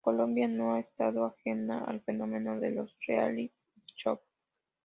Colombia 0.03 0.47
no 0.47 0.73
ha 0.73 0.79
estado 0.79 1.25
ajena 1.25 1.83
al 1.85 2.01
fenómeno 2.01 2.59
de 2.59 2.71
los 2.71 2.97
"reality 3.05 3.53
shows". 3.95 4.19